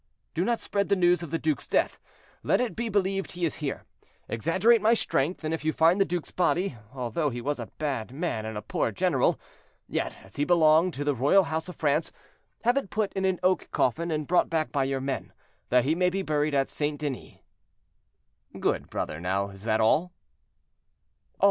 "Do 0.33 0.43
not 0.43 0.59
spread 0.59 0.89
the 0.89 0.95
news 0.95 1.21
of 1.21 1.29
the 1.29 1.37
duke's 1.37 1.67
death; 1.67 1.99
let 2.41 2.59
it 2.59 2.75
be 2.75 2.89
believed 2.89 3.33
he 3.33 3.45
is 3.45 3.57
here. 3.57 3.83
Exaggerate 4.27 4.81
my 4.81 4.95
strength, 4.95 5.43
and 5.43 5.53
if 5.53 5.63
you 5.63 5.71
find 5.71 6.01
the 6.01 6.05
duke's 6.05 6.31
body, 6.31 6.75
although 6.91 7.29
he 7.29 7.39
was 7.39 7.59
a 7.59 7.67
bad 7.77 8.11
man 8.11 8.43
and 8.47 8.57
a 8.57 8.63
poor 8.63 8.91
general, 8.91 9.39
yet, 9.87 10.15
as 10.23 10.37
he 10.37 10.43
belonged 10.43 10.95
to 10.95 11.03
the 11.03 11.13
royal 11.13 11.43
house 11.43 11.69
of 11.69 11.75
France, 11.75 12.11
have 12.63 12.77
it 12.77 12.89
put 12.89 13.13
in 13.13 13.25
an 13.25 13.39
oak 13.43 13.69
coffin 13.69 14.09
and 14.09 14.25
brought 14.25 14.49
back 14.49 14.71
by 14.71 14.85
your 14.85 15.01
men, 15.01 15.33
that 15.69 15.83
he 15.85 15.93
may 15.93 16.09
be 16.09 16.23
buried 16.23 16.55
at 16.55 16.67
St. 16.67 16.99
Denis." 16.99 17.35
"Good, 18.59 18.89
brother; 18.89 19.19
now, 19.21 19.51
is 19.51 19.65
this 19.65 19.79
all?" 19.79 19.85
"All! 19.85 20.13